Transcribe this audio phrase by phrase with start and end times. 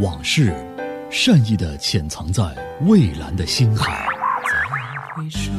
[0.00, 0.54] 往事，
[1.10, 2.42] 善意的潜藏在
[2.86, 4.06] 蔚蓝的星海。
[4.46, 4.52] 再
[5.14, 5.50] 回首，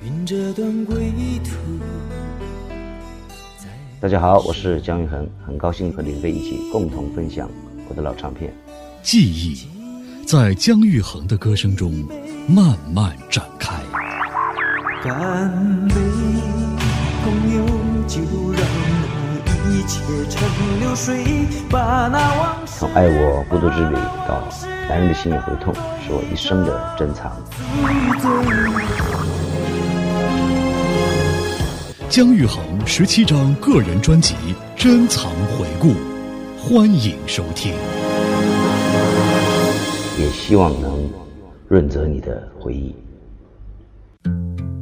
[0.00, 1.56] 云这段归途。
[4.00, 7.50] 大家好，我是姜育恒，很高兴和林飞一起共同分享
[7.88, 8.54] 我的老唱片。
[9.02, 9.66] 记忆，
[10.24, 11.92] 在姜育恒的歌声中
[12.48, 13.74] 慢慢展开。
[15.02, 15.94] 干杯，
[17.24, 17.66] 朋友，
[18.06, 18.47] 就让那
[19.70, 20.00] 一切
[20.30, 20.48] 成
[20.80, 21.24] 流水，
[21.68, 23.94] 把那往事从爱我孤独之旅
[24.26, 24.42] 到
[24.88, 27.36] 男人的心也会痛，是我一生的珍藏。
[32.08, 34.34] 姜育恒十七张个人专辑
[34.74, 35.92] 珍藏回顾，
[36.58, 37.74] 欢迎收听。
[40.18, 41.08] 也希望能
[41.68, 42.96] 润泽你的回忆。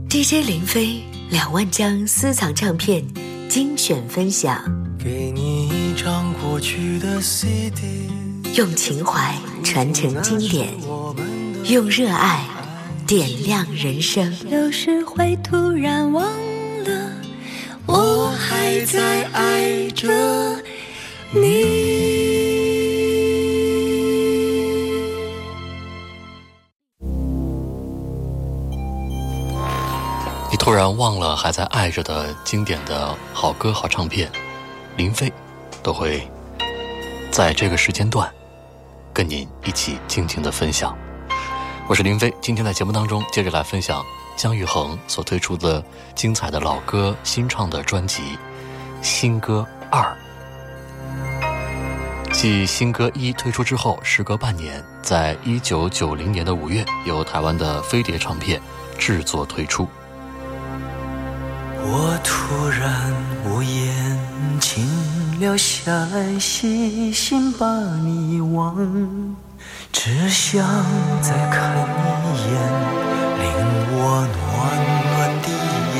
[0.09, 3.05] DJ 林飞两万张私藏唱片
[3.49, 4.57] 精选分享，
[5.07, 8.11] 给你一张过去的 CD，
[8.57, 10.67] 用情怀传承经典，
[11.67, 12.45] 用热爱
[13.07, 14.37] 点亮人生。
[14.51, 16.25] 有时会突然忘
[16.83, 17.13] 了，
[17.87, 20.11] 我还在爱着
[21.31, 21.41] 你。
[30.51, 34.29] 你突然忘了还在爱着的经典的好歌好唱片，
[34.97, 35.31] 林飞
[35.83, 36.27] 都会
[37.31, 38.33] 在这个时间段
[39.13, 40.97] 跟您一起静静的分享。
[41.87, 44.03] 我是林飞，今天在节目当中接着来分享
[44.39, 48.23] 姜育恒所推出的精彩的老歌新唱的专辑
[49.03, 50.17] 《新歌二》。
[52.33, 58.59] 继新歌一推出之后，时隔半年，在一九九零年的五月，由台湾的飞碟唱片
[58.99, 59.87] 制作推出。
[61.89, 63.87] 我突然无言，
[64.61, 64.85] 静
[65.41, 67.67] 了下来，细心把
[68.03, 68.77] 你忘，
[69.93, 70.67] 只想
[71.23, 72.53] 再看一眼，
[73.39, 73.45] 令
[73.93, 74.37] 我暖
[75.07, 75.47] 暖的
[75.97, 75.99] 眼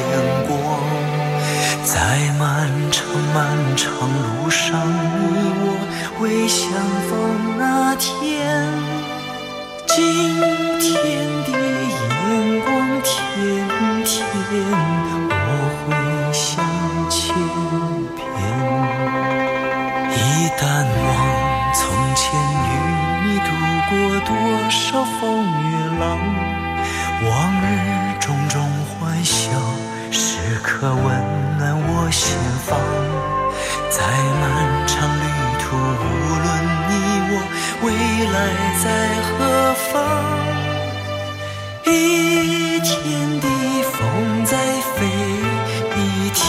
[0.49, 0.51] 光。
[1.85, 1.95] 在
[2.37, 2.43] 漫
[2.91, 2.99] 长
[3.33, 3.37] 漫
[3.77, 5.31] 长路上，你
[5.63, 5.65] 我
[6.21, 6.61] 未相
[7.07, 7.11] 逢
[7.59, 8.05] 那天，
[9.87, 9.97] 今
[10.81, 10.91] 天
[11.45, 11.49] 的
[11.89, 12.67] 眼光
[13.03, 13.15] 甜
[14.05, 15.16] 甜。
[30.95, 31.05] 温
[31.59, 32.37] 暖我心
[32.67, 32.79] 房。
[33.91, 34.03] 在
[34.41, 34.45] 漫
[34.87, 35.25] 长旅
[35.61, 36.05] 途，无
[36.45, 36.47] 论
[36.89, 36.93] 你
[37.31, 37.33] 我
[37.83, 37.87] 未
[38.35, 38.37] 来
[38.83, 38.85] 在
[39.27, 39.31] 何
[39.91, 39.95] 方，
[41.85, 41.87] 一
[42.81, 42.91] 天
[43.41, 43.47] 的
[43.93, 43.95] 风
[44.45, 44.53] 在
[44.95, 44.99] 飞，
[45.97, 45.99] 一
[46.31, 46.41] 天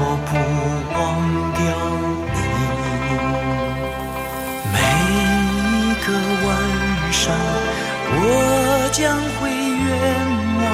[0.00, 0.30] 我不
[0.94, 0.98] 忘
[1.54, 1.62] 掉
[2.34, 2.36] 你。
[4.72, 4.76] 每
[5.12, 6.06] 一个
[6.46, 6.48] 晚
[7.12, 7.22] 上，
[8.10, 8.18] 我
[8.92, 9.02] 将
[9.36, 9.92] 会远
[10.60, 10.64] 望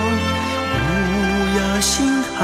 [0.72, 0.78] 乌
[1.58, 1.88] 鸦星
[2.36, 2.38] 海，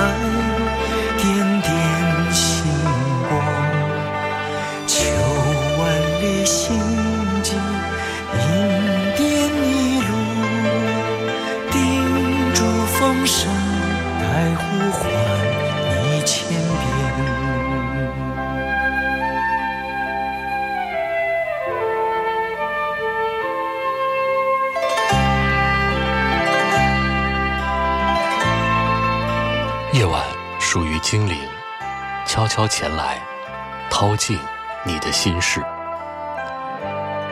[35.26, 35.60] 心事。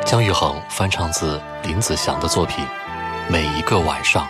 [0.05, 2.65] 姜育恒翻唱自林子祥的作品
[3.29, 4.27] 《每一个晚上》。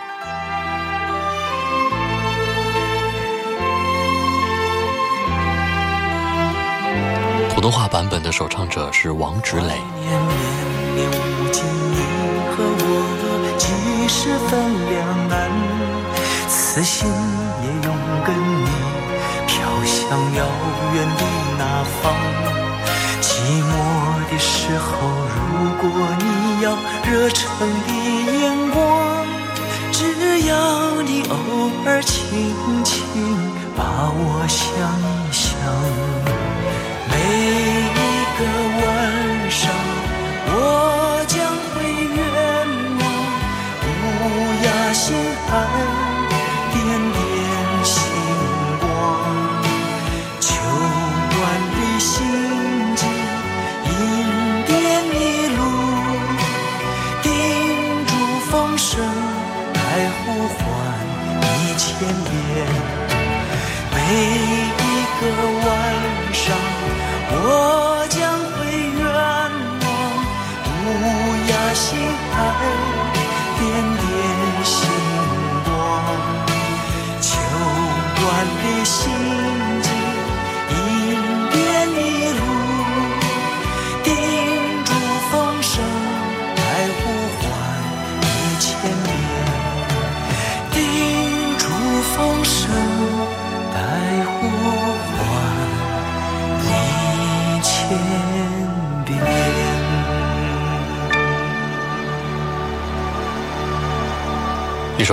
[7.55, 9.63] 普通话版本的首唱者是王芷磊。
[9.63, 10.37] 年绵
[10.93, 11.97] 绵无尽，你
[12.51, 12.85] 和我
[13.57, 14.61] 几十分
[14.91, 15.49] 两难，
[16.47, 17.09] 此心
[17.63, 18.29] 也永跟
[18.63, 18.69] 你
[19.47, 20.45] 飘向遥
[20.93, 21.23] 远的
[21.57, 22.24] 那方。
[24.35, 24.91] 的时候，
[25.53, 25.89] 如果
[26.19, 26.75] 你要
[27.09, 27.45] 热诚
[27.87, 27.93] 的
[28.41, 29.25] 眼光，
[29.93, 32.21] 只要你偶尔轻
[32.83, 32.99] 轻
[33.77, 34.59] 把我想
[34.99, 36.34] 一想。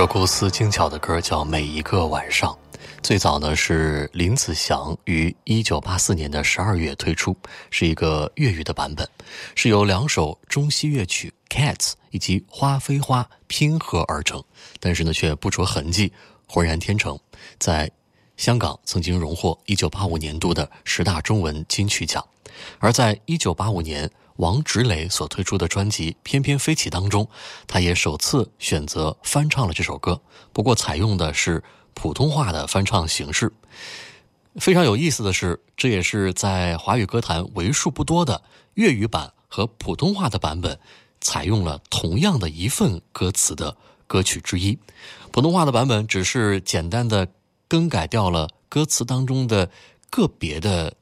[0.03, 2.51] 首构思精巧的歌叫《每一个晚上》，
[3.01, 7.33] 最早呢是林子祥于一九八四年的十二月推出，
[7.69, 9.07] 是一个粤语的版本，
[9.55, 11.77] 是由两首中西乐曲《Cats》
[12.11, 14.43] 以及《花非花》拼合而成，
[14.81, 16.11] 但是呢却不着痕迹，
[16.47, 17.17] 浑然天成，
[17.57, 17.89] 在
[18.35, 22.21] 香港曾经荣获一九八五年度的十大中文金曲奖，
[22.79, 24.11] 而在一九八五年。
[24.37, 27.29] 王芷磊所推出的专辑《翩翩飞起》当中，
[27.67, 30.21] 他也首次选择翻唱了这首歌，
[30.51, 31.63] 不过采用的是
[31.93, 33.51] 普通话的翻唱形式。
[34.55, 38.41] 非常有意思的是，这也是在华语歌坛为数不多的
[38.75, 40.79] 粤语版和普通话的版本
[41.21, 43.75] 采用了同样的一份歌词的
[44.07, 44.77] 歌曲之一。
[45.31, 47.27] 普通话的版本只是简单的
[47.67, 49.69] 更改掉了歌词当中的
[50.09, 50.95] 个别的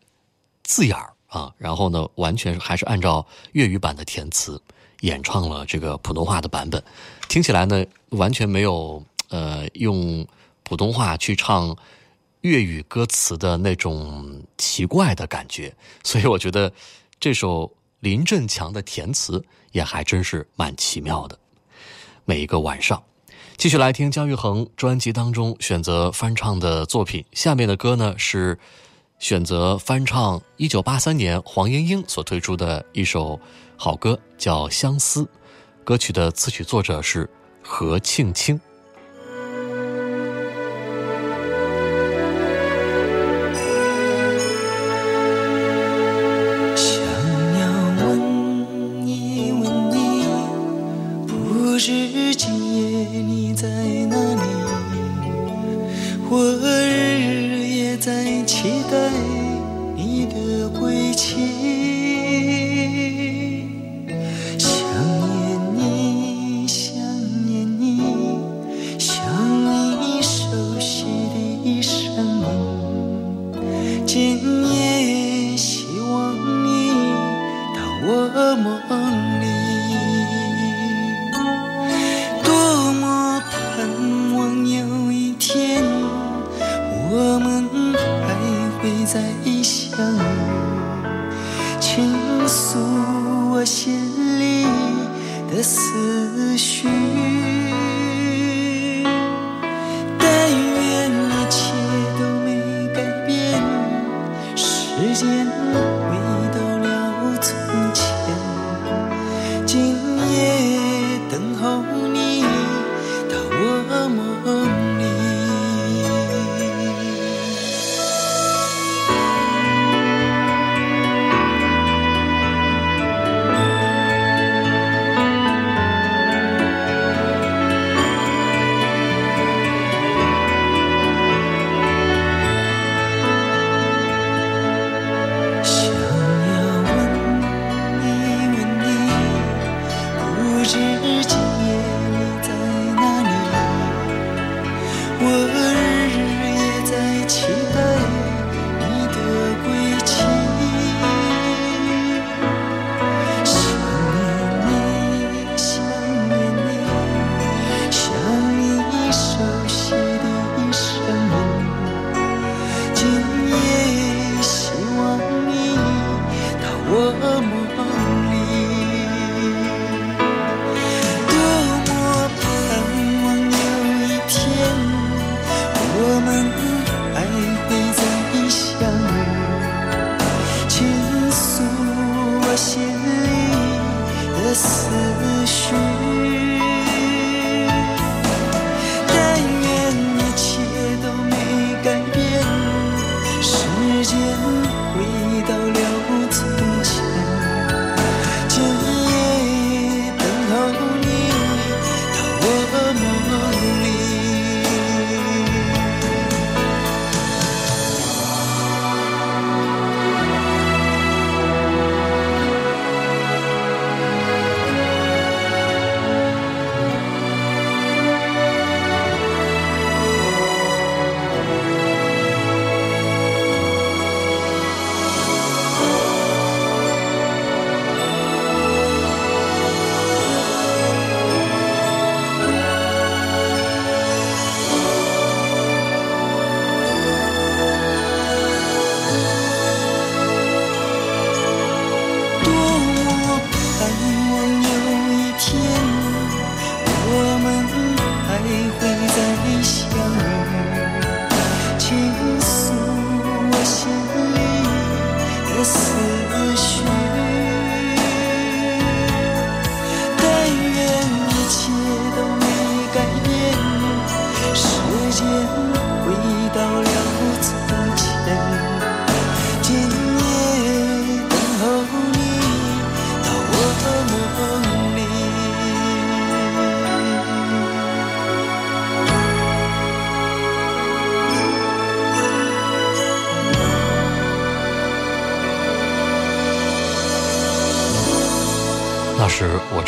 [0.64, 1.11] 字眼儿。
[1.32, 4.62] 啊，然后呢，完全还是按照粤语版的填词
[5.00, 6.84] 演唱了这个普通话的版本，
[7.30, 10.28] 听起来呢，完全没有呃用
[10.64, 11.74] 普通话去唱
[12.42, 15.74] 粤语歌词的那种奇怪的感觉，
[16.04, 16.74] 所以我觉得
[17.18, 19.42] 这首林振强的填词
[19.72, 21.40] 也还真是蛮奇妙的。
[22.26, 23.02] 每一个晚上，
[23.56, 28.60] 继续来听姜育恒专辑当中选择翻唱的作品，下面的歌呢是。
[29.22, 33.40] 选择翻唱一九八三年黄莺莺所推出的一首
[33.78, 35.22] 好歌，叫《相思》，
[35.84, 37.30] 歌曲的词曲作者是
[37.62, 38.60] 何庆清。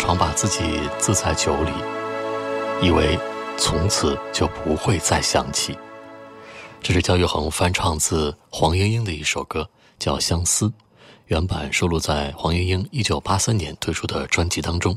[0.06, 1.72] 常把自己自在酒里，
[2.82, 3.18] 以为
[3.58, 5.78] 从此就不会再想起。
[6.82, 9.66] 这是姜育恒翻唱自黄莺莺的一首歌，
[9.98, 10.66] 叫《相思》，
[11.28, 14.94] 原版收录在黄莺莺1983年推出的专辑当中。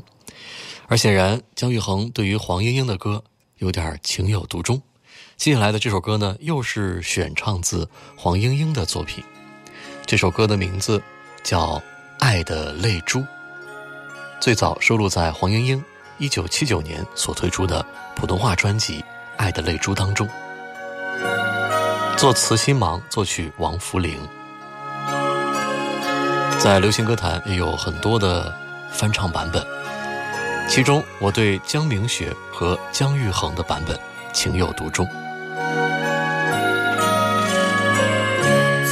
[0.87, 3.23] 而显然，姜育恒对于黄莺莺的歌
[3.59, 4.81] 有点情有独钟。
[5.37, 9.23] 接下来的这首歌呢，又是选唱自黄莺莺的作品。
[10.05, 11.01] 这首歌的名字
[11.43, 11.75] 叫
[12.19, 13.19] 《爱的泪珠》，
[14.39, 15.83] 最早收录在黄莺莺
[16.19, 17.83] 1979年所推出的
[18.15, 18.99] 普通话专辑
[19.35, 20.27] 《爱的泪珠》当中。
[22.15, 24.17] 作词新芒，作曲王福龄。
[26.59, 28.53] 在流行歌坛也有很多的
[28.91, 29.65] 翻唱版本，
[30.69, 33.99] 其中我对江明雪和姜育恒的版本
[34.33, 35.05] 情有独钟。
[35.05, 35.13] 昨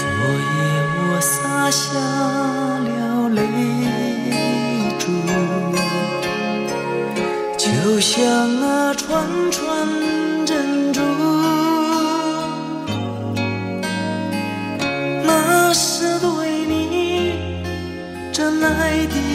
[0.02, 0.58] 夜
[0.98, 3.85] 我洒下了泪
[7.96, 9.88] 就像那串串
[10.46, 11.00] 珍珠。
[15.24, 17.40] 那是对你
[18.34, 19.35] 真爱的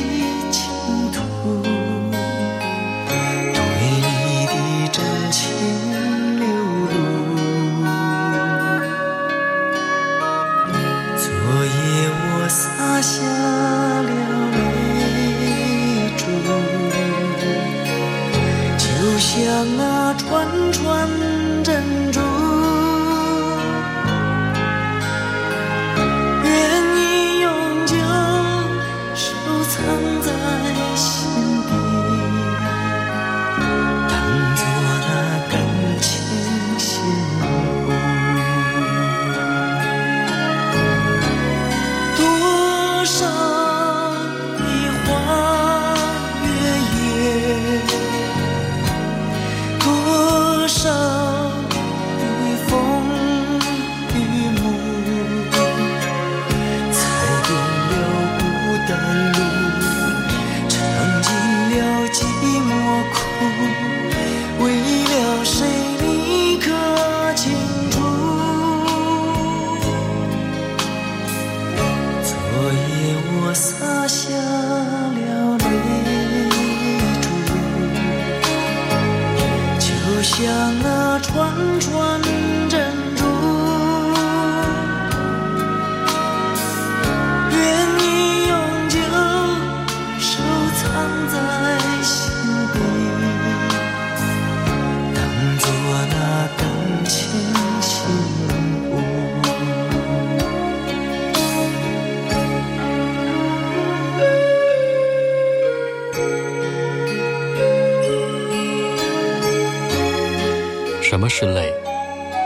[111.40, 111.72] 是泪？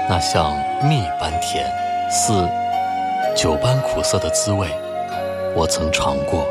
[0.08, 0.52] 那像
[0.88, 1.66] 蜜般甜，
[2.08, 2.48] 似
[3.34, 4.68] 酒般苦涩的滋味，
[5.56, 6.46] 我曾尝过。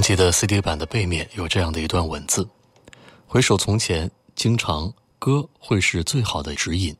[0.00, 2.48] 专辑的 CD 版的背面有这样的一段文字：
[3.26, 6.96] 回首从前，经常歌会是最好的指引。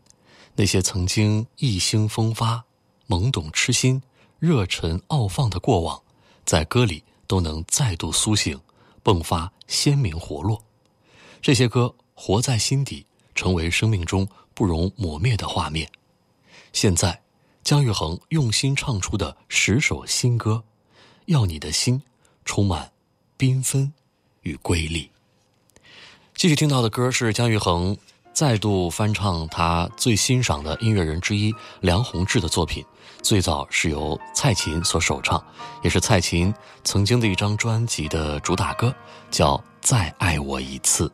[0.54, 2.62] 那些曾经意兴风发、
[3.09, 4.02] 懵懂痴心、
[4.38, 6.02] 热忱傲放的过往，
[6.45, 8.61] 在歌里都能再度苏醒，
[9.02, 10.62] 迸发鲜明活络。
[11.40, 15.90] 这些歌活在心底，成为生命中不容磨灭的画面。
[16.75, 17.23] 现在，
[17.62, 20.62] 姜育恒用心唱出的十首新歌，
[21.25, 22.02] 要你的心
[22.44, 22.90] 充满
[23.38, 23.92] 缤纷
[24.42, 25.11] 与瑰丽。
[26.35, 27.97] 继续听到的歌是姜育恒
[28.32, 32.85] 再度翻唱他最欣赏的音乐人之一梁鸿志的作品，
[33.23, 35.44] 最早是由蔡琴所首唱，
[35.82, 38.94] 也是蔡琴曾经的一张专辑的主打歌，
[39.30, 41.06] 叫《再爱我一次》。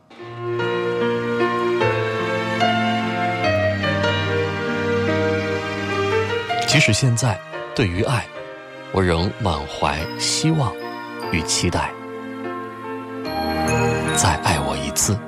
[6.69, 7.41] 即使现在，
[7.75, 8.27] 对于爱，
[8.93, 10.73] 我仍满怀希望
[11.33, 11.91] 与期待。
[14.15, 15.19] 再爱我一次，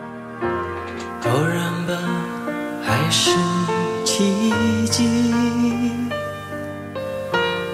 [1.24, 1.92] 偶然吧，
[2.82, 3.30] 还是
[4.04, 5.04] 奇迹？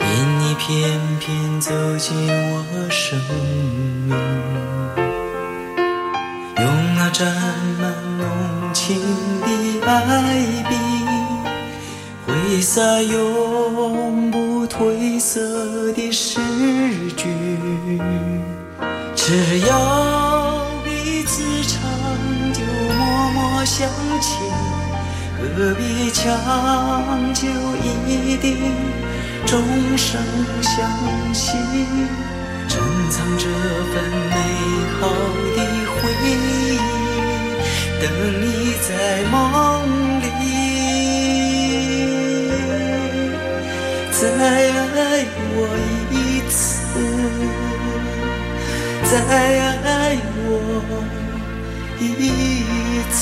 [0.00, 3.18] 因你偏偏走进我生
[4.06, 4.16] 命，
[6.56, 6.64] 用
[6.96, 7.32] 那沾
[7.80, 8.26] 满浓
[8.72, 9.00] 情
[9.40, 9.46] 的
[9.86, 9.92] 爱
[10.68, 10.74] 笔，
[12.26, 14.38] 挥洒永不
[14.76, 15.40] 褪色
[15.92, 16.40] 的诗
[17.16, 17.28] 句。
[19.14, 21.24] 只要彼。
[21.26, 21.80] 此长
[22.52, 22.60] 久
[22.98, 23.88] 默默相
[24.20, 24.38] 亲，
[25.38, 26.22] 何必强
[27.34, 27.48] 求
[27.82, 28.46] 一定
[29.46, 29.58] 终
[29.96, 30.22] 生
[30.62, 30.86] 相
[31.32, 31.56] 惜？
[32.68, 32.78] 珍
[33.10, 33.94] 藏这份
[34.30, 34.36] 美
[35.00, 35.08] 好
[35.56, 35.58] 的
[35.96, 36.28] 回忆，
[38.00, 38.04] 等
[38.42, 38.44] 你
[38.86, 38.88] 在
[39.32, 39.32] 梦
[40.02, 40.03] 里
[44.24, 44.40] 再爱
[45.54, 45.58] 我
[46.10, 46.56] 一次，
[49.04, 49.84] 再爱
[50.46, 50.48] 我。
[52.00, 52.08] 一
[53.12, 53.20] 次。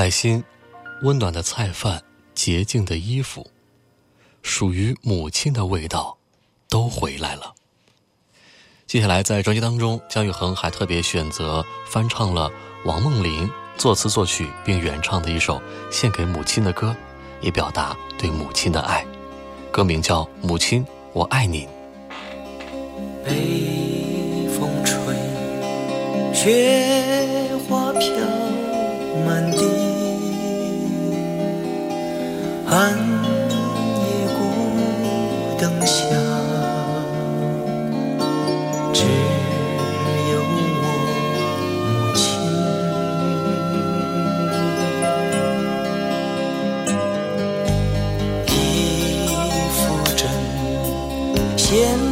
[0.00, 0.42] 爱心，
[1.02, 2.02] 温暖的菜饭，
[2.34, 3.46] 洁净的衣服，
[4.40, 6.16] 属于母亲的味道，
[6.70, 7.52] 都回来了。
[8.86, 12.50] 接下来，在专辑当中，姜育恒还特别选择翻唱了
[12.86, 15.60] 王梦玲作词作曲并原唱的一首
[15.92, 16.96] 献给母亲的歌，
[17.42, 19.04] 以表达对母亲的爱。
[19.70, 20.82] 歌名叫《母亲，
[21.12, 21.66] 我爱你》。
[23.22, 24.96] 北风吹，
[26.32, 28.08] 雪花飘
[29.26, 29.79] 满地，
[32.70, 34.38] 寒夜孤
[35.58, 36.06] 灯下
[38.92, 39.02] 只
[40.30, 40.84] 有我母
[42.14, 42.22] 亲。
[48.46, 48.54] 一
[49.72, 49.80] 幅
[50.14, 50.22] 针
[51.58, 52.09] 线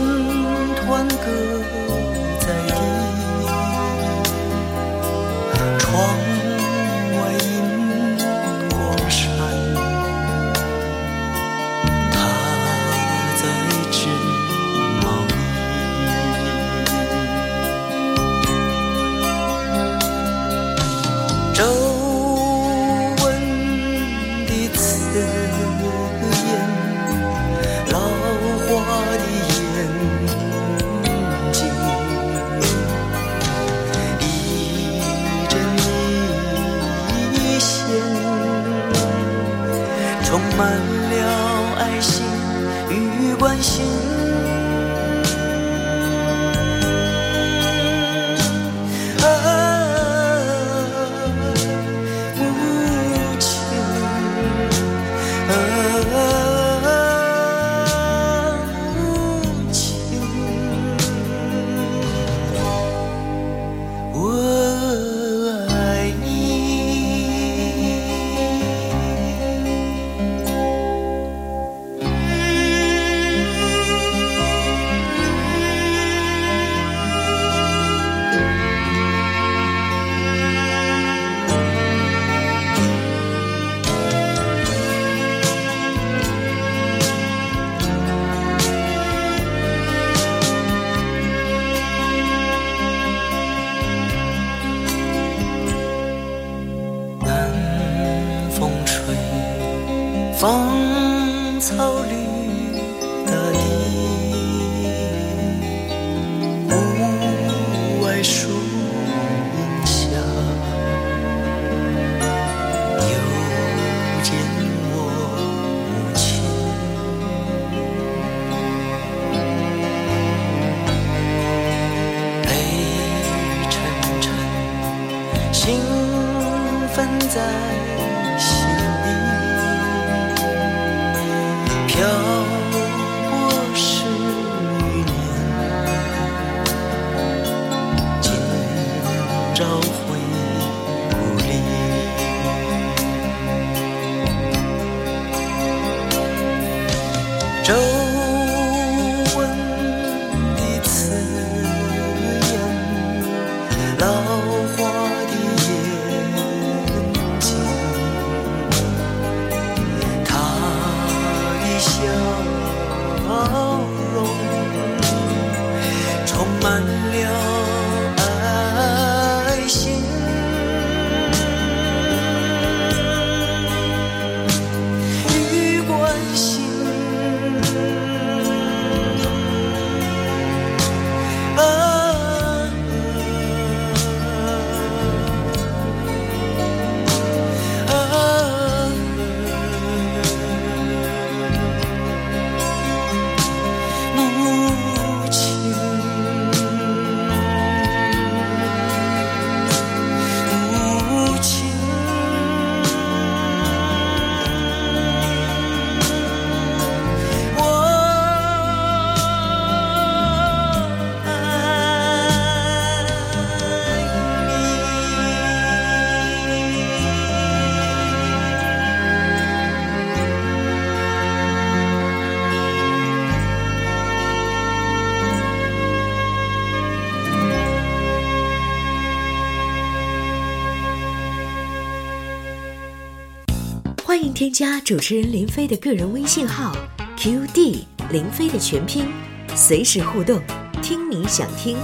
[234.18, 236.72] 欢迎添加主持人林飞的个人微信号
[237.16, 239.07] QD 林飞的全拼，
[239.54, 240.42] 随时互动，
[240.83, 241.76] 听你想听。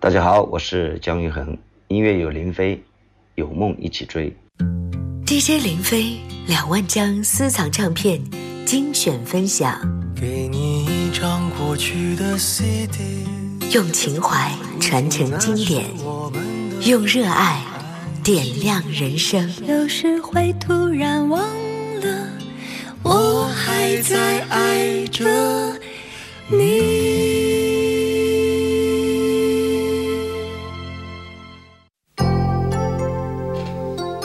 [0.00, 2.82] 大家好，我是姜育恒，音乐有林飞，
[3.36, 4.36] 有梦一起追。
[5.24, 8.20] DJ 林飞两万张私藏唱片
[8.66, 9.80] 精选分享，
[10.20, 13.24] 给你一张过去的 CD，
[13.72, 15.84] 用情怀传承经典，
[16.84, 17.62] 用热爱。
[18.22, 21.40] 点亮人生，有时会突然忘
[22.00, 22.28] 了，
[23.02, 25.24] 我还在爱着
[26.48, 26.58] 你。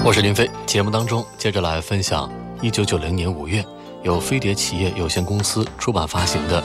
[0.03, 2.29] 我是林飞，节目当中接着来分享
[2.61, 3.63] 一九九零年五月
[4.03, 6.61] 由飞碟企业有限公司出版发行的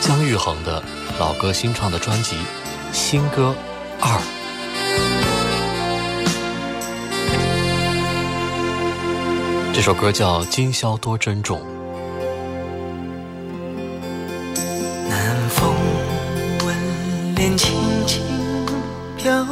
[0.00, 0.82] 姜育恒的
[1.18, 2.36] 老歌新唱的专辑
[2.92, 3.52] 《新歌
[4.00, 4.16] 二》。
[9.78, 11.60] 这首歌叫今宵多珍重。
[15.08, 15.72] 南风
[16.66, 18.20] 吻脸轻轻
[19.16, 19.44] 飘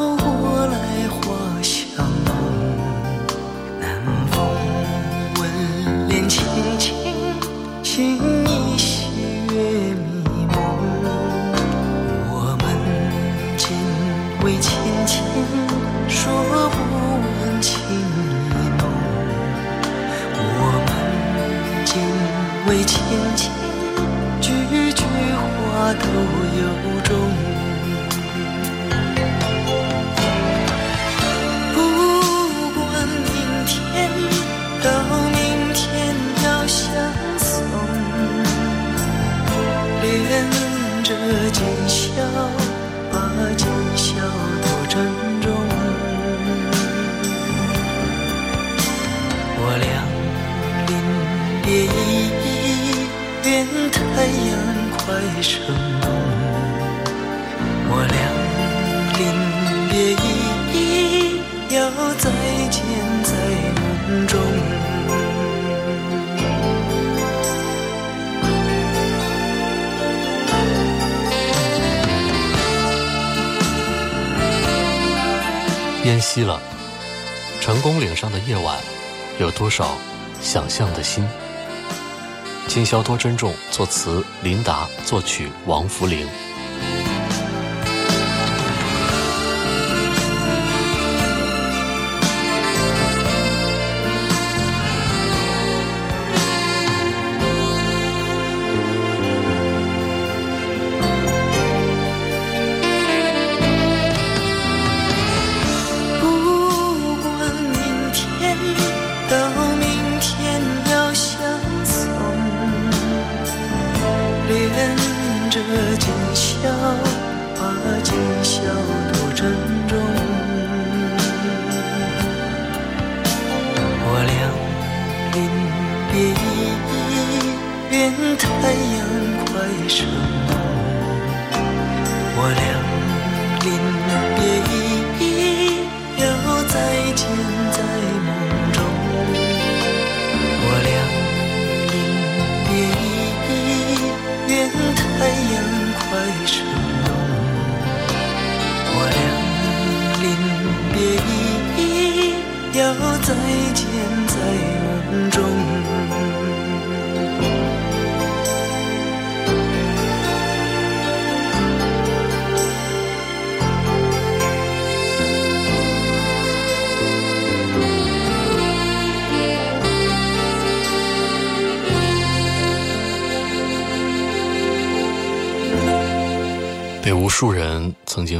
[82.76, 86.28] 今宵多珍重，作词林达，作曲王福龄。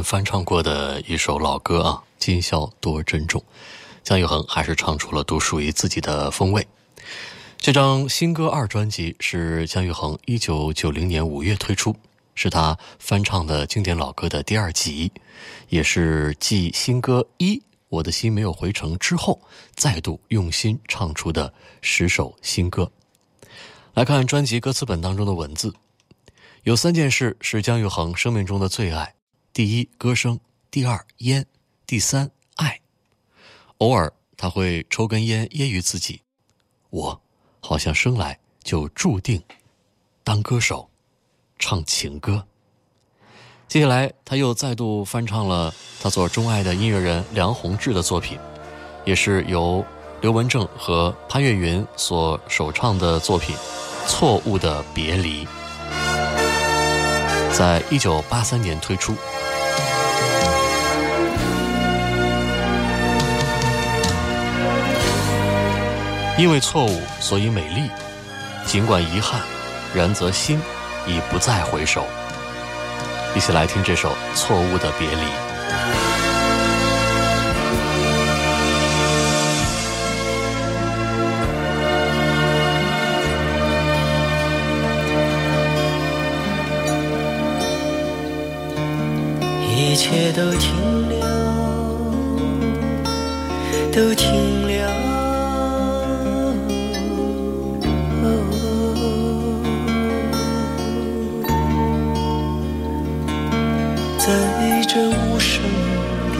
[0.07, 3.41] 翻唱过的一首老歌啊，《今宵多珍重》，
[4.03, 6.65] 姜育恒还是唱出了独属于自己的风味。
[7.57, 11.93] 这张新歌二专辑是姜育恒一九九零年五月推出，
[12.35, 15.11] 是他翻唱的经典老歌的第二集，
[15.67, 17.55] 也是继新歌一
[17.89, 19.41] 《我的心没有回城》之后，
[19.75, 22.89] 再度用心唱出的十首新歌。
[23.93, 25.73] 来看专辑歌词本当中的文字。
[26.63, 29.13] 有三件事是姜育恒生命中的最爱：
[29.57, 30.37] 第一，歌声；
[30.69, 31.41] 第二，烟；
[31.87, 32.79] 第三，爱。
[33.79, 36.21] 偶尔他会抽根烟揶揄自己
[36.91, 37.19] ：“我
[37.59, 39.41] 好像生来就注定
[40.23, 40.91] 当歌手，
[41.57, 42.45] 唱情歌。”
[43.67, 48.37] 接下来他又再度翻唱了他所钟爱的音乐人梁宏志的作品，
[49.05, 49.83] 也是由
[50.21, 53.55] 刘文正和潘越云所首唱的作品
[54.07, 55.45] 《错误的别离》。
[57.57, 59.15] 在一九八三年推出。
[66.37, 67.89] 因为错误，所以美丽。
[68.65, 69.41] 尽管遗憾，
[69.93, 70.59] 然则心
[71.07, 72.05] 已不再回首。
[73.35, 75.15] 一起来听这首《错误的别离》。
[89.75, 91.19] 一切都停留，
[93.91, 95.06] 都停留。
[104.97, 105.61] 这无声
[106.33, 106.37] 的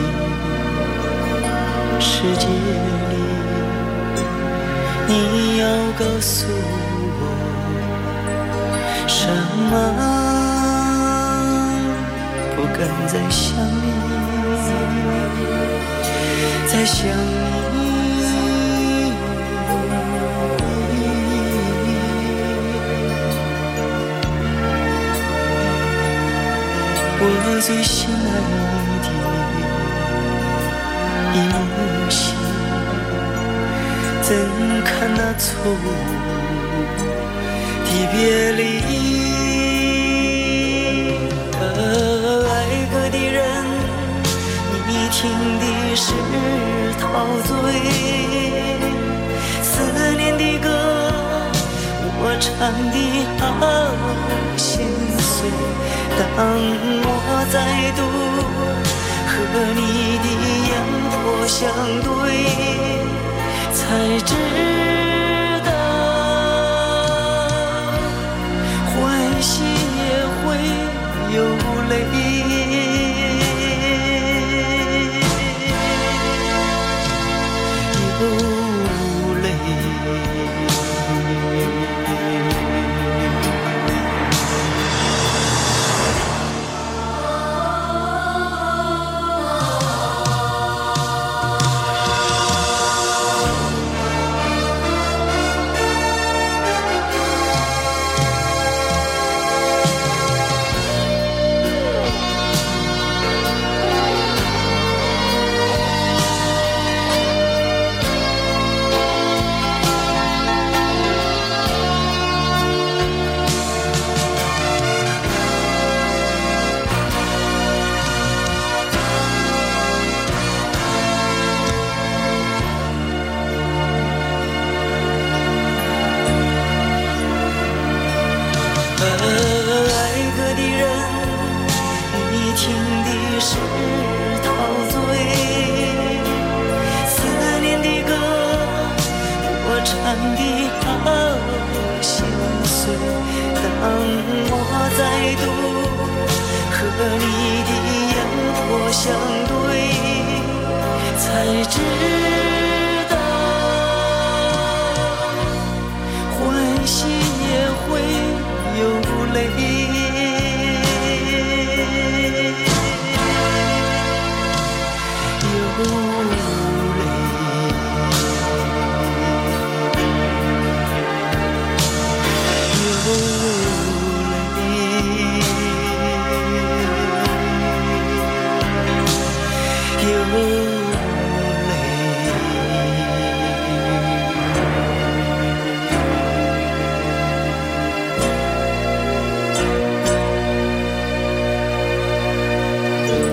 [2.00, 3.14] 世界里，
[5.06, 5.64] 你要
[5.96, 7.22] 告诉我
[9.06, 9.28] 什
[9.70, 9.72] 么？
[12.56, 13.86] 不敢再想你，
[16.66, 17.06] 再想
[17.74, 17.77] 你。
[27.20, 27.24] 我
[27.60, 28.30] 最心爱
[29.02, 29.06] 的
[31.34, 31.56] 一幕
[32.08, 32.22] 戏，
[34.22, 34.28] 怎
[34.84, 35.74] 堪那错误
[37.84, 38.16] 的别
[38.52, 38.60] 离？
[41.58, 42.50] 爱
[42.92, 43.36] 过的人，
[44.86, 45.18] 你听
[45.58, 45.64] 的
[45.96, 46.06] 是
[47.00, 47.02] 陶
[47.42, 47.50] 醉；
[49.60, 49.70] 思
[50.16, 50.66] 念的歌，
[52.20, 52.46] 我唱
[52.92, 52.96] 的
[53.40, 53.42] 好
[54.56, 54.86] 心
[55.18, 55.36] 碎。
[56.36, 56.38] 当
[57.04, 57.06] 我
[57.52, 57.56] 再
[57.96, 58.00] 度
[59.26, 59.34] 和
[59.74, 59.80] 你
[60.24, 60.26] 的
[60.68, 60.70] 眼
[61.10, 61.56] 波相
[62.02, 62.06] 对，
[63.72, 63.78] 才
[64.24, 64.30] 知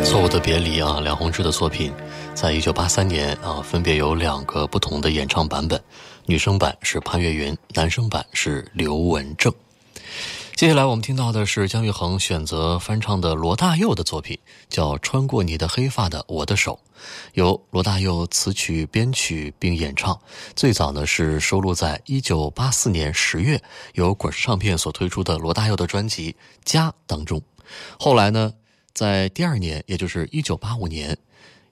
[0.04, 1.92] 错误的别离啊，梁鸿志的作品，
[2.34, 5.82] 在一九八三年啊，分别有两个不同的演唱版本，
[6.26, 9.52] 女生版是潘越云，男生版是刘文正。
[10.56, 14.40] 接下来我们听到的是姜育恒选择翻唱的罗大佑的作品，
[14.70, 16.80] 叫《穿过你的黑发的我的手》，
[17.34, 20.18] 由罗大佑词曲编曲并演唱。
[20.56, 23.62] 最早呢是收录在一九八四年十月
[23.96, 26.32] 由滚石唱片所推出的罗大佑的专辑
[26.64, 27.42] 《家》当中，
[28.00, 28.54] 后来呢。
[28.94, 31.18] 在第二年，也就是一九八五年，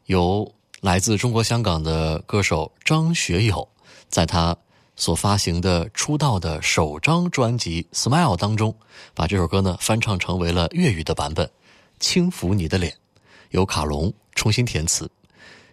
[0.07, 3.65] 由来自中国香港的歌手张学友，
[4.09, 4.57] 在他
[4.95, 8.75] 所发行的出道的首张专辑《Smile》当中，
[9.13, 11.45] 把这首歌呢翻唱成为了粤语的版本，
[11.99, 12.91] 《轻抚你的脸》，
[13.49, 15.09] 由卡龙重新填词。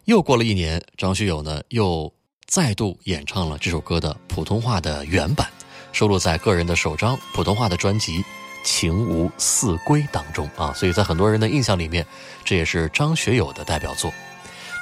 [0.04, 2.12] 又过了一年，张学友呢又
[2.46, 5.48] 再度演唱了这首歌的普通话的原版，
[5.92, 8.24] 收录在个人的首张普通话的专辑。
[8.62, 12.04] 情无四归当中啊，所以在很多人的印象里面，
[12.44, 14.12] 这也是张学友的代表作。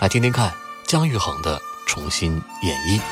[0.01, 0.53] 来听听看
[0.85, 2.33] 姜育恒的重新
[2.63, 2.99] 演绎，《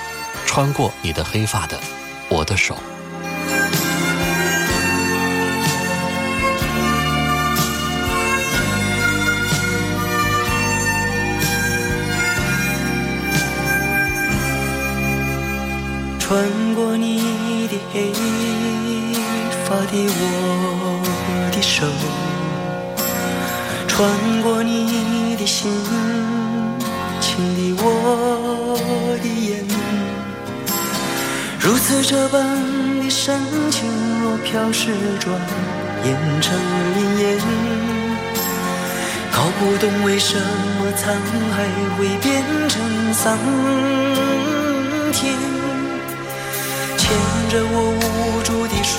[0.44, 1.80] 穿过你的黑发的
[2.28, 2.74] 我的手》。
[16.18, 16.42] 穿
[16.74, 18.12] 过你的黑
[19.64, 21.00] 发的我
[21.52, 21.86] 的手，
[23.86, 24.10] 穿
[24.42, 25.70] 过你的心，
[27.20, 28.76] 亲的我
[29.22, 29.64] 的眼，
[31.66, 32.46] 如此这般
[33.02, 33.40] 的深
[33.72, 33.90] 情，
[34.22, 35.36] 若飘逝转
[36.04, 36.56] 眼成
[36.96, 37.40] 云烟，
[39.32, 41.10] 搞不懂为什么沧
[41.50, 41.66] 海
[41.98, 43.36] 会变成桑
[45.12, 45.34] 田。
[46.96, 47.10] 牵
[47.50, 48.94] 着我无助的双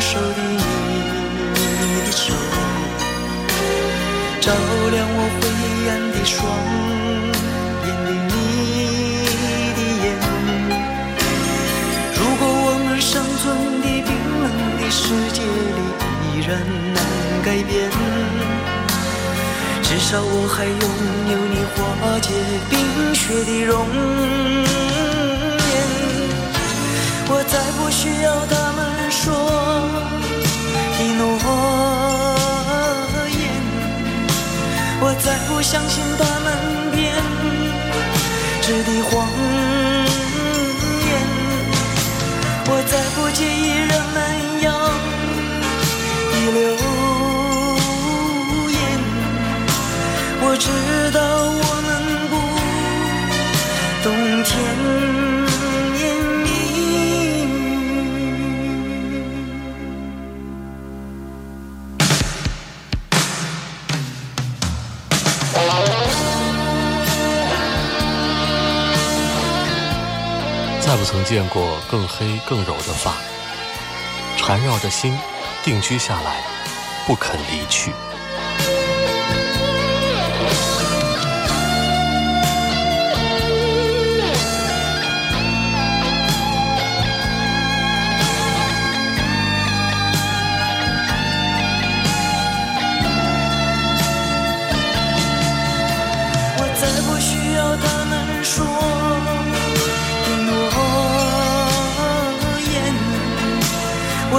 [0.00, 0.40] 手的
[1.52, 2.32] 你的手，
[4.40, 4.50] 照
[4.90, 5.42] 亮我灰
[5.90, 6.34] 暗的双
[14.98, 15.80] 世界里
[16.24, 16.48] 依然
[16.94, 16.98] 难
[17.44, 17.70] 改变，
[19.82, 20.72] 至少我还拥
[21.30, 21.76] 有你化
[22.18, 22.32] 解
[22.70, 22.74] 冰
[23.14, 23.86] 雪的容
[25.60, 25.74] 颜。
[27.28, 28.78] 我再不需要他们
[29.10, 29.22] 说
[30.98, 31.20] 的诺
[33.30, 33.38] 言
[35.02, 36.46] 我再不相信他们
[36.92, 36.96] 编
[38.62, 39.28] 织的谎
[41.06, 41.08] 言，
[42.66, 44.16] 我再不介意人们
[46.52, 46.60] 流
[48.70, 48.76] 言，
[50.40, 50.66] 我知
[51.12, 51.18] 道
[51.50, 51.88] 我们
[52.30, 52.34] 不
[54.02, 54.06] 懂
[54.44, 54.50] 甜。
[70.80, 73.12] 再不曾见过更黑更柔的发，
[74.36, 75.12] 缠绕着心，
[75.66, 76.44] 定居下来，
[77.08, 77.90] 不肯离去。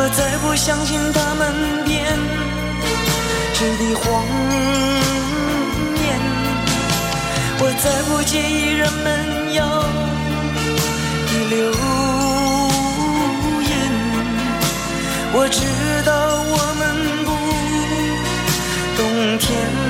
[0.10, 2.18] 我再不相信他们编
[3.54, 4.24] 织的谎
[5.98, 6.08] 言，
[7.60, 9.68] 我再不介意人们要
[11.28, 11.58] 的流
[13.68, 13.70] 言，
[15.34, 15.60] 我知
[16.06, 16.10] 道
[16.42, 16.82] 我们
[17.26, 17.30] 不
[18.96, 19.87] 懂天。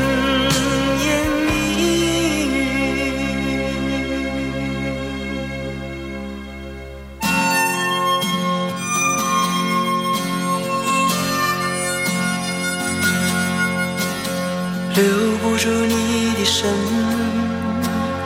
[15.68, 16.70] 住你的身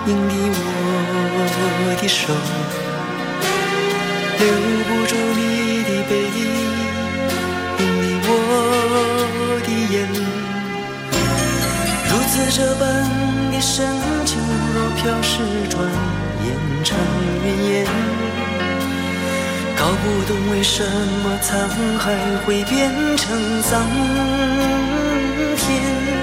[0.06, 2.22] 影的我的手，
[4.38, 4.42] 留
[4.86, 6.40] 不住你的背影
[7.80, 7.82] 你
[8.28, 8.30] 我
[9.66, 9.96] 的眼，
[12.10, 12.80] 如此这般
[13.52, 13.74] 的深
[14.24, 14.38] 情，
[14.76, 15.34] 若飘逝，
[15.68, 15.74] 转
[16.46, 16.48] 眼
[16.84, 16.96] 成
[17.44, 17.74] 云烟。
[19.80, 20.86] 搞不懂为什
[21.24, 21.50] 么沧
[21.98, 22.06] 海
[22.46, 22.78] 会变
[23.18, 23.82] 成桑
[25.58, 26.21] 田。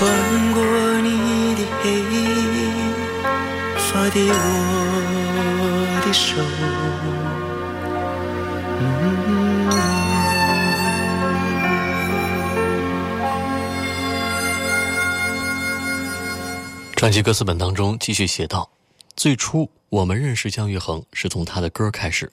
[0.00, 0.08] 穿
[0.54, 0.62] 过
[1.02, 2.02] 你的黑
[3.76, 4.16] 发的
[5.60, 5.62] 我
[6.06, 6.40] 的手。
[16.96, 18.70] 专辑歌词本当中继续写道
[19.14, 22.32] ：“最初我们认识姜育恒是从他的歌开始，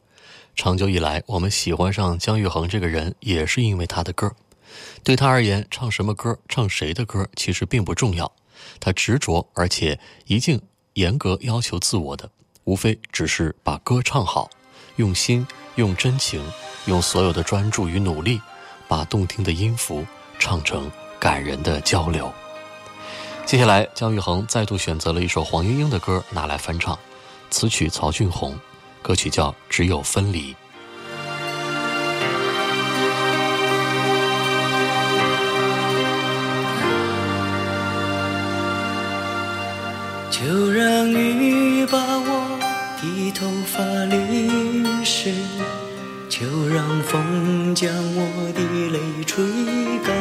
[0.55, 4.31] 长久以来我们喜欢上姜育恒这个人也是因为他的歌。”
[5.03, 8.31] 对他而言，唱什么歌、唱谁的歌，其实并不重要。
[8.79, 10.61] 他执着而且一定
[10.93, 12.29] 严格要求自我的，
[12.63, 14.49] 无非只是把歌唱好，
[14.95, 16.43] 用心、用真情、
[16.85, 18.41] 用所有的专注与努力，
[18.87, 20.05] 把动听的音符
[20.39, 22.33] 唱成感人的交流。
[23.45, 26.97] 接下来，姜育恒再度选择了一首黄莺莺的歌拿来翻唱，
[27.49, 28.59] 词曲曹俊宏，
[29.01, 30.53] 歌曲叫《只有分离》。
[40.97, 42.59] 让雨把我
[42.99, 45.31] 的头发淋湿，
[46.27, 49.45] 就让风将我的泪吹
[50.03, 50.15] 干。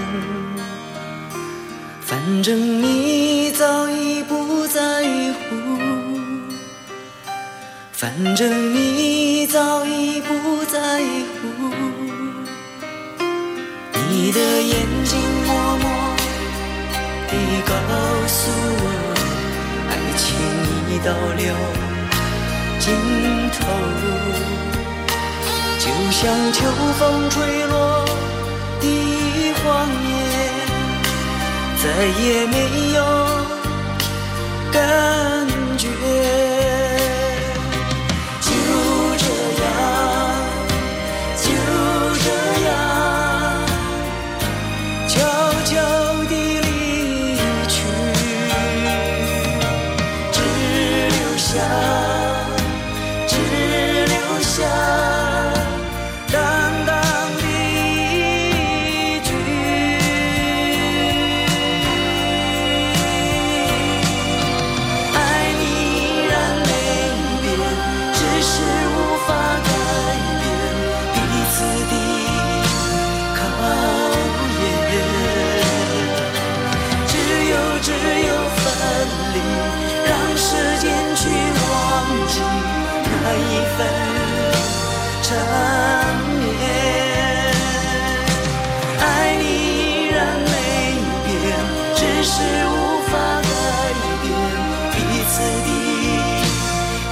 [2.02, 5.02] 反正你早已不在
[5.32, 5.78] 乎，
[7.92, 11.00] 反正你早已不在
[11.40, 11.72] 乎。
[14.10, 16.16] 你的眼睛默默
[17.28, 17.72] 地告
[18.28, 18.50] 诉
[18.84, 19.05] 我。
[20.16, 20.24] 情
[20.88, 21.40] 已到了
[22.78, 22.84] 尽
[23.52, 23.58] 头，
[25.78, 26.58] 就像秋
[26.98, 27.00] 风
[27.30, 27.36] 吹
[27.66, 27.74] 落
[28.80, 28.84] 的
[29.62, 29.64] 黄
[30.08, 30.14] 叶，
[31.82, 31.84] 再
[32.22, 32.54] 也没
[32.94, 32.98] 有
[34.72, 34.76] 感
[35.76, 36.45] 觉。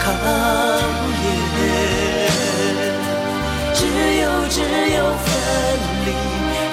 [0.05, 0.07] 长
[1.23, 1.25] 验。
[3.75, 3.81] 只
[4.21, 5.27] 有只有分
[6.05, 6.09] 离，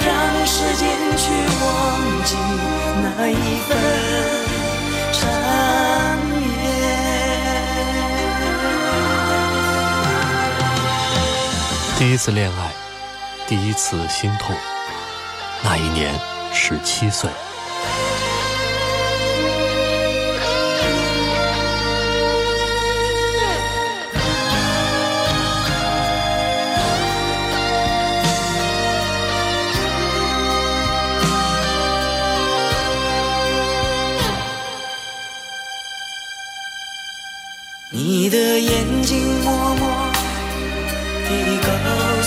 [0.06, 0.10] 让
[0.46, 0.82] 时间
[1.16, 1.24] 去
[1.64, 1.66] 忘
[2.26, 2.36] 记
[3.02, 3.32] 那一
[3.68, 3.70] 份。
[11.98, 12.72] 第一次恋爱，
[13.48, 14.56] 第一次心痛，
[15.64, 16.20] 那一年
[16.52, 17.30] 十七岁。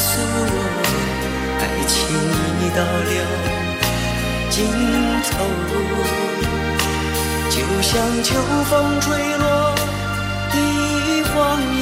[0.05, 0.59] 诉我，
[1.61, 1.97] 爱情
[2.61, 3.13] 已到了
[4.51, 4.55] 尽
[5.31, 5.33] 头，
[7.49, 7.93] 就像
[8.23, 8.29] 秋
[8.69, 9.05] 风吹
[9.39, 9.43] 落
[10.53, 10.57] 的
[11.33, 11.35] 黄
[11.75, 11.81] 叶，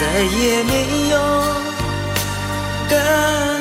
[0.22, 0.72] 也没
[1.10, 1.14] 有。
[2.90, 3.59] 感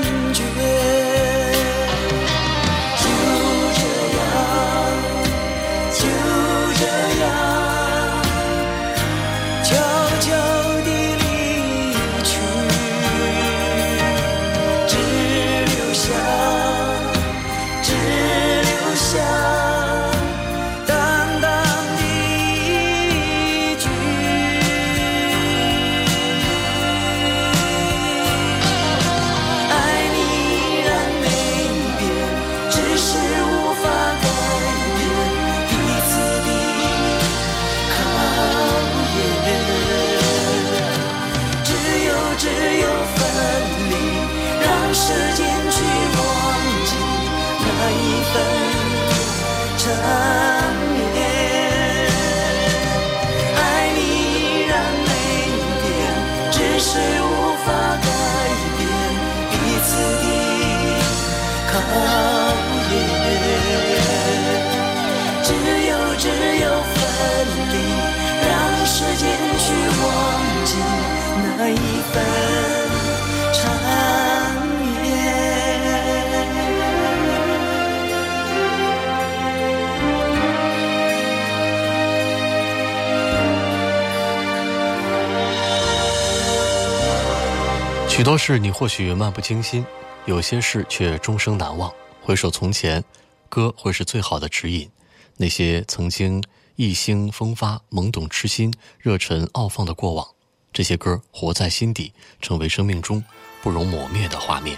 [88.49, 89.85] 事你或许漫不经心，
[90.25, 91.93] 有些事却终生难忘。
[92.19, 93.03] 回首从前，
[93.47, 94.89] 歌会是最好的指引。
[95.37, 96.43] 那些曾经
[96.75, 100.27] 意兴风发、懵懂痴心、热忱傲放的过往，
[100.73, 103.23] 这些歌活在心底，成为生命中
[103.61, 104.75] 不容磨灭的画面。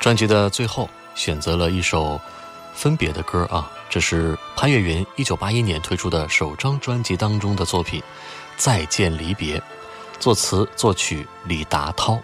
[0.00, 2.18] 专辑的最后选择了一首
[2.72, 8.00] 分别的歌啊，这是潘越云一九八一年推出的首张专辑当中的作品
[8.56, 9.58] 《再见离别》，
[10.18, 12.18] 作词作曲李达涛。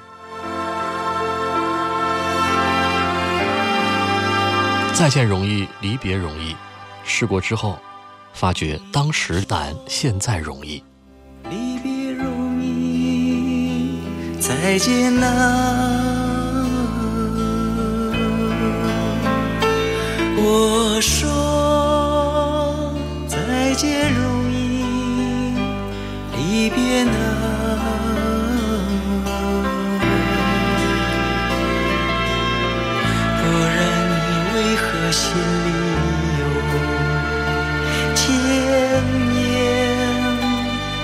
[4.95, 6.55] 再见容易，离别容易。
[7.05, 7.79] 试过之后，
[8.33, 10.83] 发觉当时难，现在容易。
[11.51, 13.99] 离别容易，
[14.39, 15.33] 再见难。
[20.37, 22.95] 我说
[23.27, 25.57] 再见容易，
[26.37, 27.52] 离别难。
[35.13, 35.69] 心里
[36.41, 36.43] 有
[38.15, 38.21] 千
[39.35, 39.39] 言？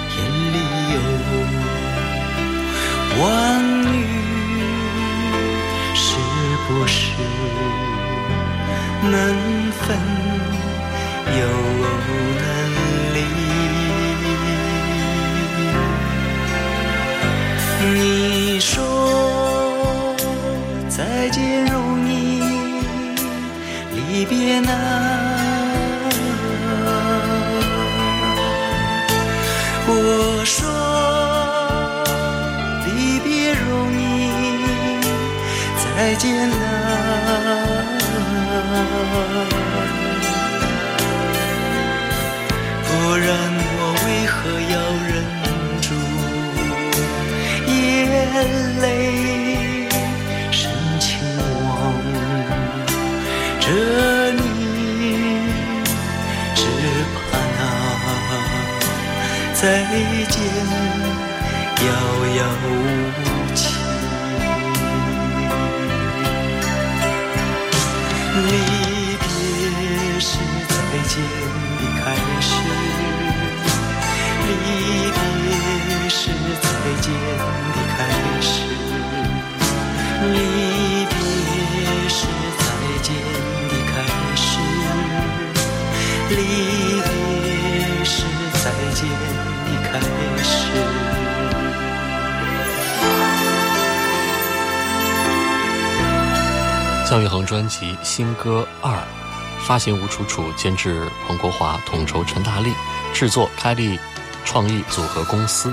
[0.08, 0.16] 眼
[0.54, 0.56] 里
[0.94, 0.96] 有
[3.22, 3.22] 万
[3.92, 3.94] 语，
[5.94, 6.06] 是
[6.66, 6.96] 不是
[9.02, 9.14] 能
[9.72, 9.84] 分
[11.38, 11.40] 又
[12.40, 12.42] 能
[13.12, 13.16] 离？
[18.00, 18.74] 你说
[20.88, 21.36] 再见
[21.66, 21.76] 容
[22.08, 22.10] 易，
[24.18, 24.74] 离别难。
[29.86, 30.58] 我说
[32.84, 33.64] 离别容
[33.94, 34.02] 易，
[35.84, 36.52] 再见难。
[42.88, 43.24] 不然
[43.78, 44.34] 我为何
[44.74, 45.14] 要忍
[45.80, 45.88] 住
[47.70, 47.72] 眼
[48.80, 48.86] 泪，
[59.60, 59.64] 再
[60.30, 60.38] 见
[61.84, 61.86] 遥
[62.36, 62.66] 遥无
[63.56, 63.60] 期。
[68.46, 68.50] 离
[69.18, 69.26] 别
[70.20, 70.38] 是
[70.68, 70.72] 再
[71.08, 71.10] 见
[71.80, 72.06] 的开
[72.40, 72.46] 始，
[74.46, 74.48] 离
[75.10, 75.18] 别
[76.08, 76.20] 是
[76.62, 76.64] 再
[77.00, 77.98] 见的开
[78.40, 78.46] 始，
[80.22, 80.36] 离
[97.08, 98.92] 姜育恒专辑《新歌二》，
[99.66, 102.70] 发行吴楚楚，监制彭国华，统筹陈大力，
[103.14, 103.98] 制作开立
[104.44, 105.72] 创意组合公司，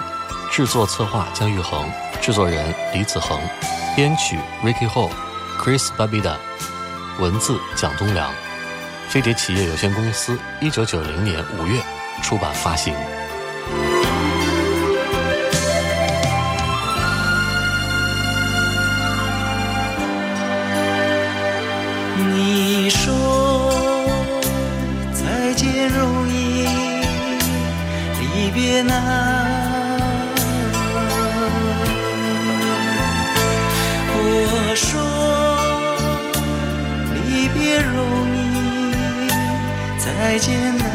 [0.50, 3.38] 制作策划姜育恒，制作人李子恒，
[3.98, 6.38] 编曲 Ricky Ho，Chris Babida，
[7.20, 8.32] 文字蒋东良，
[9.10, 11.82] 飞碟企业有限公司，一九九零年五月
[12.24, 12.96] 出版发行。
[28.84, 28.94] 难。
[34.18, 34.84] 我说
[37.14, 37.96] 离别容
[38.36, 39.30] 易，
[40.00, 40.95] 再见难。